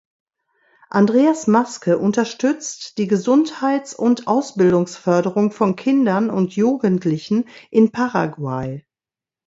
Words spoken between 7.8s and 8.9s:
Paraguay.